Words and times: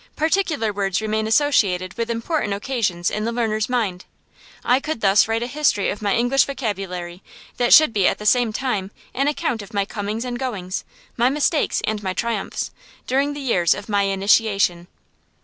Particular 0.15 0.73
words 0.73 0.99
remain 0.99 1.27
associated 1.27 1.93
with 1.95 2.09
important 2.09 2.53
occasions 2.55 3.11
in 3.11 3.23
the 3.23 3.31
learner's 3.31 3.69
mind. 3.69 4.05
I 4.65 4.79
could 4.79 5.01
thus 5.01 5.27
write 5.27 5.43
a 5.43 5.45
history 5.45 5.91
of 5.91 6.01
my 6.01 6.15
English 6.15 6.45
vocabulary 6.45 7.21
that 7.57 7.71
should 7.71 7.93
be 7.93 8.07
at 8.07 8.17
the 8.17 8.25
same 8.25 8.51
time 8.51 8.89
an 9.13 9.27
account 9.27 9.61
of 9.61 9.75
my 9.75 9.85
comings 9.85 10.25
and 10.25 10.39
goings, 10.39 10.85
my 11.17 11.29
mistakes 11.29 11.81
and 11.85 12.01
my 12.01 12.13
triumphs, 12.13 12.71
during 13.05 13.33
the 13.33 13.39
years 13.41 13.75
of 13.75 13.89
my 13.89 14.01
initiation. 14.05 14.87